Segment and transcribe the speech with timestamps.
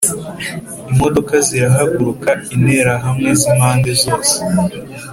[0.91, 4.35] Imodoka zirahaguruka, interahamwe zimpande zose